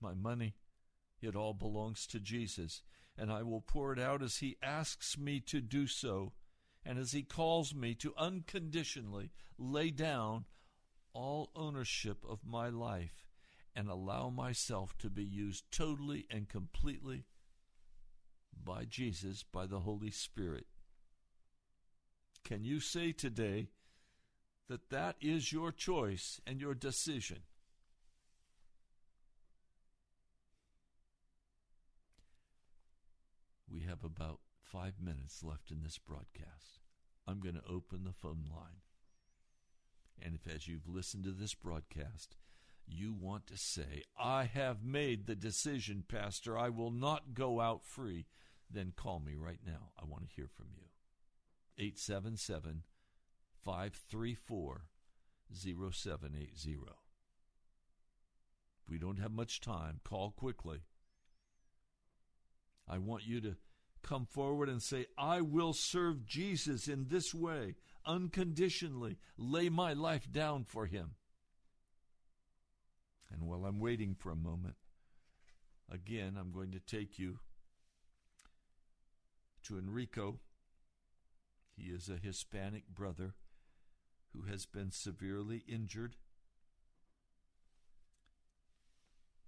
[0.00, 0.54] my money.
[1.20, 2.82] It all belongs to Jesus,
[3.16, 6.32] and I will pour it out as He asks me to do so
[6.84, 10.44] and as He calls me to unconditionally lay down
[11.14, 13.24] all ownership of my life
[13.74, 17.24] and allow myself to be used totally and completely
[18.62, 20.66] by Jesus, by the Holy Spirit.
[22.44, 23.68] Can you say today
[24.68, 27.40] that that is your choice and your decision?
[33.74, 36.78] We have about five minutes left in this broadcast.
[37.26, 38.82] I'm going to open the phone line.
[40.22, 42.36] And if, as you've listened to this broadcast,
[42.86, 47.84] you want to say, I have made the decision, Pastor, I will not go out
[47.84, 48.26] free,
[48.70, 49.90] then call me right now.
[50.00, 50.84] I want to hear from you.
[51.76, 52.84] 877
[53.64, 54.84] 534
[55.52, 56.78] 0780.
[58.88, 59.98] We don't have much time.
[60.04, 60.82] Call quickly.
[62.88, 63.56] I want you to
[64.04, 67.74] come forward and say, I will serve Jesus in this way,
[68.06, 71.16] unconditionally, lay my life down for him.
[73.32, 74.76] And while I'm waiting for a moment,
[75.90, 77.40] again, I'm going to take you
[79.64, 80.38] to Enrico.
[81.76, 83.34] He is a Hispanic brother
[84.32, 86.16] who has been severely injured.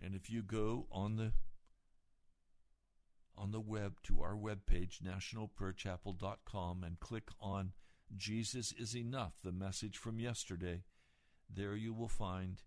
[0.03, 1.33] And if you go on the
[3.37, 7.73] on the web to our webpage, nationalprayerchapel.com, and click on
[8.17, 10.85] Jesus is Enough, the message from yesterday.
[11.53, 12.63] There you will find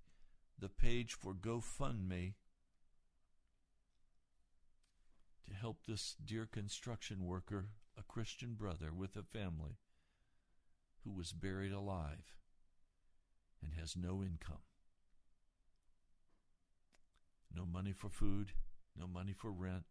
[0.58, 2.34] the page for GoFundMe
[5.48, 9.80] to help this dear construction worker, a Christian brother with a family,
[11.04, 12.36] who was buried alive
[13.64, 14.64] and has no income.
[17.56, 18.52] No money for food,
[18.98, 19.86] no money for rent,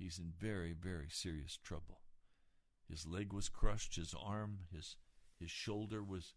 [0.00, 2.00] He's in very, very serious trouble.
[2.88, 4.96] His leg was crushed, his arm, his
[5.38, 6.34] his shoulder was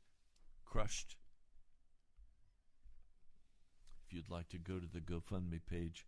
[0.65, 1.15] crushed.
[4.05, 6.05] If you'd like to go to the GoFundMe page,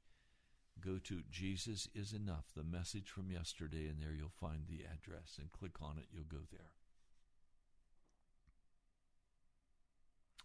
[0.81, 5.37] go to Jesus is Enough, the message from yesterday, and there you'll find the address
[5.39, 6.71] and click on it, you'll go there.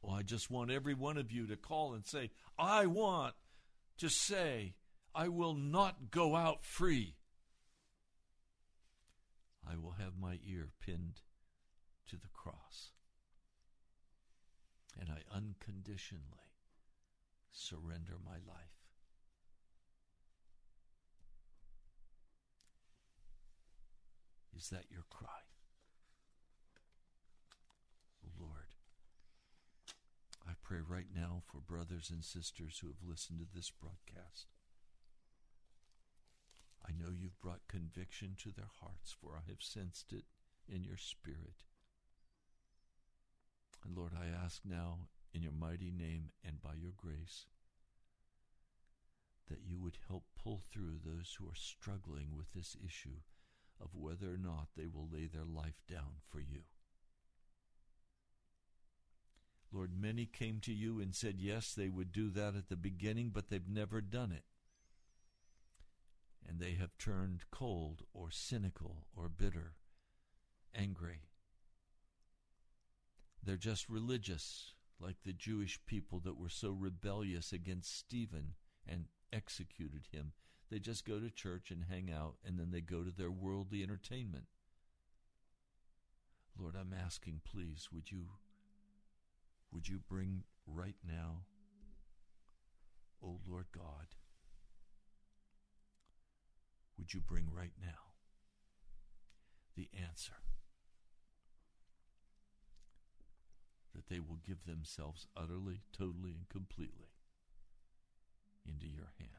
[0.04, 3.34] Oh, I just want every one of you to call and say, I want
[3.98, 4.74] to say,
[5.14, 7.16] I will not go out free.
[9.68, 11.20] I will have my ear pinned
[12.08, 12.92] to the cross.
[14.98, 16.24] And I unconditionally
[17.50, 18.80] surrender my life.
[24.56, 25.28] Is that your cry?
[28.38, 28.74] Lord,
[30.46, 34.46] I pray right now for brothers and sisters who have listened to this broadcast.
[36.86, 40.24] I know you've brought conviction to their hearts, for I have sensed it
[40.68, 41.64] in your spirit.
[43.84, 47.46] And Lord, I ask now in your mighty name and by your grace
[49.48, 53.18] that you would help pull through those who are struggling with this issue
[53.80, 56.62] of whether or not they will lay their life down for you.
[59.72, 63.30] Lord, many came to you and said, yes, they would do that at the beginning,
[63.32, 64.44] but they've never done it.
[66.48, 69.74] And they have turned cold or cynical or bitter,
[70.74, 71.20] angry.
[73.42, 78.54] They're just religious, like the Jewish people that were so rebellious against Stephen
[78.86, 80.32] and executed him.
[80.70, 83.82] They just go to church and hang out, and then they go to their worldly
[83.82, 84.44] entertainment.
[86.58, 88.26] Lord, I'm asking, please, would you
[89.72, 91.44] would you bring right now,
[93.22, 94.08] O oh Lord God,
[97.00, 98.12] would you bring right now
[99.74, 100.34] the answer
[103.94, 107.08] that they will give themselves utterly, totally, and completely
[108.68, 109.30] into your hand?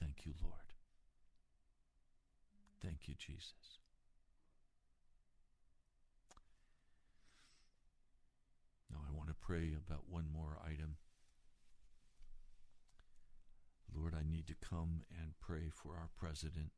[0.00, 0.54] Thank you, Lord.
[2.82, 3.52] Thank you, Jesus.
[8.90, 10.96] Now, I want to pray about one more item.
[13.98, 16.70] Lord, I need to come and pray for our president.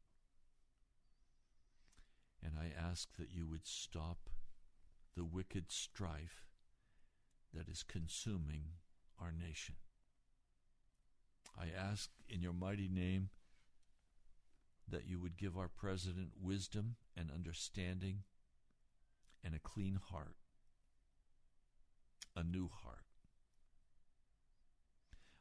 [2.43, 4.31] And I ask that you would stop
[5.17, 6.47] the wicked strife
[7.53, 8.63] that is consuming
[9.21, 9.75] our nation.
[11.59, 13.31] I ask in your mighty name
[14.89, 18.21] that you would give our president wisdom and understanding
[19.45, 20.37] and a clean heart
[22.37, 23.05] a new heart.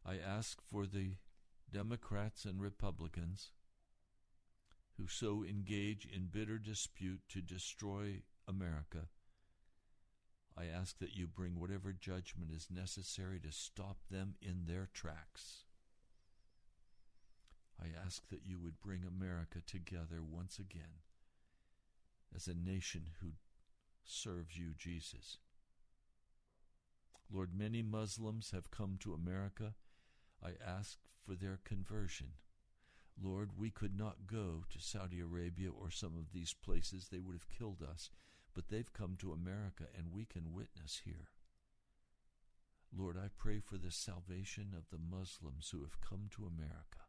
[0.05, 1.13] I ask for the
[1.71, 3.51] Democrats and Republicans
[4.97, 9.07] who so engage in bitter dispute to destroy America.
[10.57, 15.63] I ask that you bring whatever judgment is necessary to stop them in their tracks.
[17.81, 21.03] I ask that you would bring America together once again
[22.35, 23.29] as a nation who
[24.03, 25.37] serves you, Jesus.
[27.31, 29.75] Lord, many Muslims have come to America.
[30.43, 30.97] I ask
[31.29, 32.29] for their conversion.
[33.21, 37.09] Lord, we could not go to Saudi Arabia or some of these places.
[37.11, 38.09] They would have killed us.
[38.55, 41.29] But they've come to America and we can witness here.
[42.97, 47.05] Lord, I pray for the salvation of the Muslims who have come to America.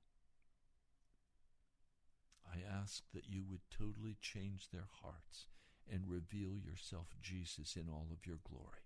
[2.46, 5.46] I ask that you would totally change their hearts
[5.90, 8.84] and reveal yourself, Jesus, in all of your glory.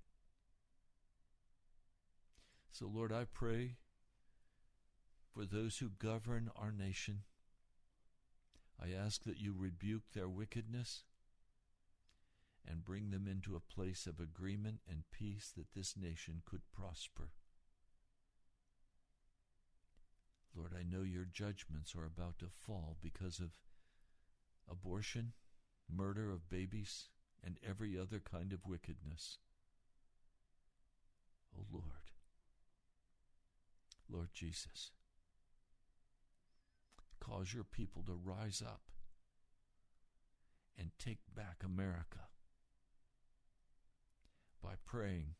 [2.71, 3.77] So, Lord, I pray
[5.35, 7.23] for those who govern our nation.
[8.81, 11.03] I ask that you rebuke their wickedness
[12.67, 17.31] and bring them into a place of agreement and peace that this nation could prosper.
[20.57, 23.51] Lord, I know your judgments are about to fall because of
[24.71, 25.33] abortion,
[25.93, 27.09] murder of babies,
[27.43, 29.39] and every other kind of wickedness.
[31.57, 32.13] Oh Lord,
[34.09, 34.93] Lord Jesus,
[37.25, 38.83] cause your people to rise up
[40.79, 42.29] and take back America
[44.63, 45.35] by praying,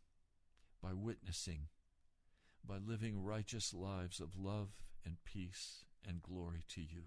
[0.83, 1.69] by witnessing,
[2.67, 4.69] by living righteous lives of love
[5.05, 7.05] and peace and glory to you.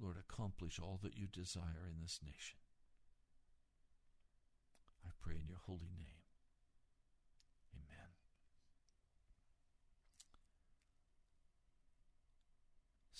[0.00, 2.56] Lord, accomplish all that you desire in this nation.
[5.04, 6.19] I pray in your holy name.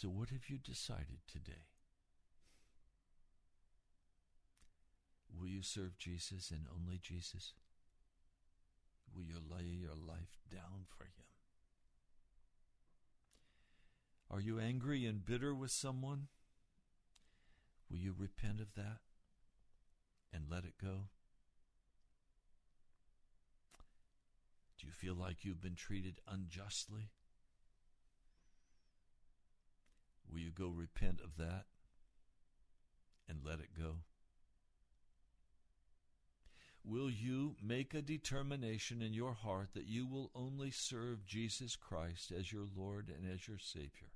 [0.00, 1.66] So, what have you decided today?
[5.38, 7.52] Will you serve Jesus and only Jesus?
[9.14, 11.26] Will you lay your life down for Him?
[14.30, 16.28] Are you angry and bitter with someone?
[17.90, 19.00] Will you repent of that
[20.32, 21.10] and let it go?
[24.78, 27.10] Do you feel like you've been treated unjustly?
[30.30, 31.64] Will you go repent of that
[33.28, 33.96] and let it go?
[36.84, 42.32] Will you make a determination in your heart that you will only serve Jesus Christ
[42.36, 44.12] as your Lord and as your Savior?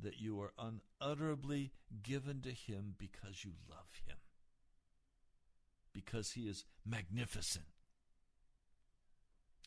[0.00, 1.72] That you are unutterably
[2.02, 4.16] given to Him because you love Him,
[5.92, 7.66] because He is magnificent?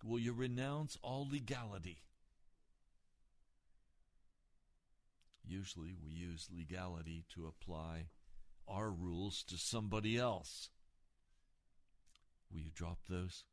[0.03, 2.01] Will you renounce all legality?
[5.47, 8.07] Usually we use legality to apply
[8.67, 10.69] our rules to somebody else.
[12.51, 13.43] Will you drop those?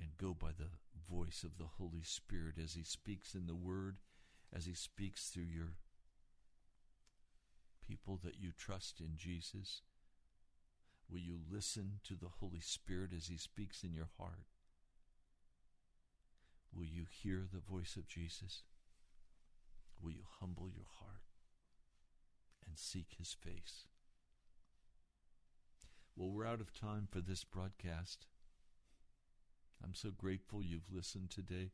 [0.00, 0.70] And go by the
[1.08, 3.98] voice of the Holy Spirit as He speaks in the Word,
[4.52, 5.74] as He speaks through your
[7.86, 9.82] people that you trust in Jesus.
[11.08, 14.46] Will you listen to the Holy Spirit as He speaks in your heart?
[16.74, 18.62] Will you hear the voice of Jesus?
[20.00, 21.22] Will you humble your heart
[22.66, 23.86] and seek His face?
[26.16, 28.26] Well, we're out of time for this broadcast.
[29.82, 31.72] I'm so grateful you've listened today.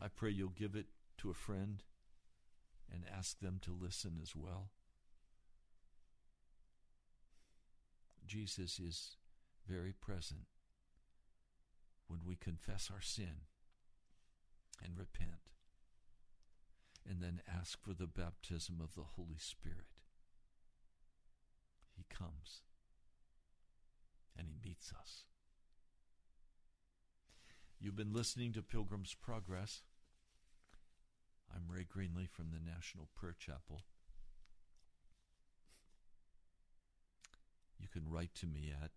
[0.00, 0.86] I pray you'll give it
[1.18, 1.82] to a friend
[2.92, 4.70] and ask them to listen as well.
[8.26, 9.16] Jesus is
[9.68, 10.46] very present
[12.08, 13.46] when we confess our sin
[14.82, 15.50] and repent
[17.08, 19.86] and then ask for the baptism of the Holy Spirit.
[21.96, 22.62] He comes
[24.38, 25.24] and He meets us.
[27.80, 29.82] You've been listening to Pilgrim's Progress.
[31.54, 33.82] I'm Ray Greenley from the National Prayer Chapel.
[37.78, 38.92] You can write to me at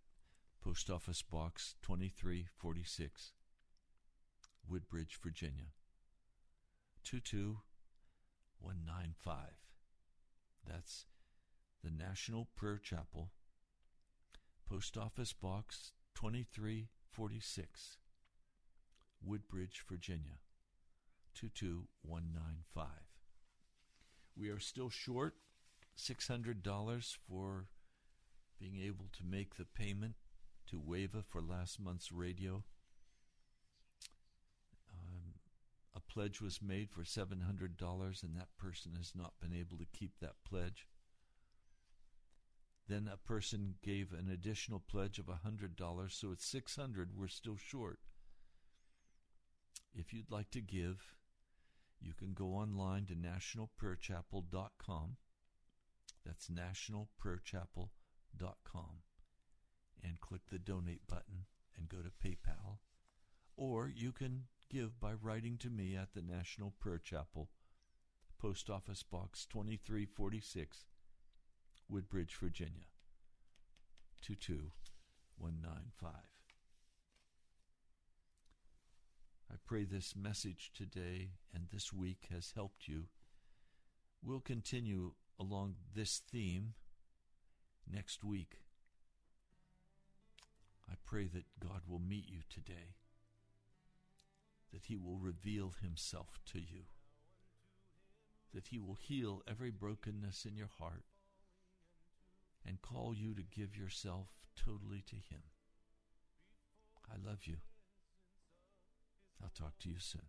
[0.63, 3.33] Post Office Box 2346,
[4.69, 5.73] Woodbridge, Virginia
[8.65, 9.37] 22195.
[10.67, 11.05] That's
[11.83, 13.29] the National Prayer Chapel,
[14.67, 17.97] Post Office Box 2346,
[19.23, 20.39] Woodbridge, Virginia
[21.35, 22.85] 22195.
[24.35, 25.35] We are still short
[25.97, 27.67] $600 for
[28.59, 30.15] being able to make the payment
[30.67, 32.63] to WAVA for last month's radio.
[34.91, 35.35] Um,
[35.95, 40.13] a pledge was made for $700, and that person has not been able to keep
[40.21, 40.87] that pledge.
[42.87, 47.99] Then a person gave an additional pledge of $100, so it's 600 we're still short.
[49.93, 51.17] If you'd like to give,
[51.99, 55.17] you can go online to nationalprayerchapel.com.
[56.25, 59.01] That's nationalprayerchapel.com
[60.03, 61.45] and click the donate button
[61.77, 62.77] and go to PayPal.
[63.57, 67.49] Or you can give by writing to me at the National Prayer Chapel,
[68.39, 70.85] Post Office Box 2346,
[71.89, 72.87] Woodbridge, Virginia
[74.21, 76.11] 22195.
[79.51, 83.05] I pray this message today and this week has helped you.
[84.23, 86.73] We'll continue along this theme
[87.89, 88.61] next week.
[90.89, 92.95] I pray that God will meet you today,
[94.75, 96.83] that He will reveal Himself to you,
[98.53, 101.05] that He will heal every brokenness in your heart
[102.67, 105.43] and call you to give yourself totally to Him.
[107.09, 107.57] I love you.
[109.41, 110.27] I'll talk to you soon.